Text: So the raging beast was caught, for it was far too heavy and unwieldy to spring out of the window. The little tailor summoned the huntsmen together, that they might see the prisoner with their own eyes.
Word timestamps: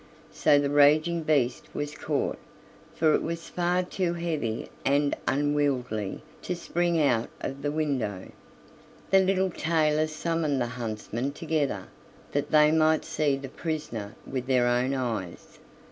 So 0.31 0.57
the 0.57 0.71
raging 0.71 1.21
beast 1.21 1.67
was 1.75 1.93
caught, 1.93 2.39
for 2.95 3.13
it 3.13 3.21
was 3.21 3.49
far 3.49 3.83
too 3.83 4.15
heavy 4.15 4.67
and 4.83 5.15
unwieldy 5.27 6.23
to 6.41 6.55
spring 6.55 6.99
out 6.99 7.29
of 7.39 7.61
the 7.61 7.71
window. 7.71 8.31
The 9.11 9.19
little 9.19 9.51
tailor 9.51 10.07
summoned 10.07 10.59
the 10.59 10.65
huntsmen 10.65 11.33
together, 11.33 11.83
that 12.31 12.49
they 12.49 12.71
might 12.71 13.05
see 13.05 13.35
the 13.37 13.47
prisoner 13.47 14.15
with 14.25 14.47
their 14.47 14.65
own 14.65 14.95
eyes. 14.95 15.59